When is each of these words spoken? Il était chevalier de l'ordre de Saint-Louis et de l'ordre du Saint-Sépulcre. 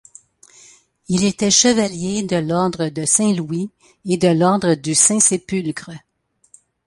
Il 1.09 1.23
était 1.23 1.51
chevalier 1.51 2.23
de 2.23 2.35
l'ordre 2.37 2.89
de 2.89 3.05
Saint-Louis 3.05 3.69
et 4.05 4.17
de 4.17 4.29
l'ordre 4.29 4.73
du 4.73 4.95
Saint-Sépulcre. 4.95 5.91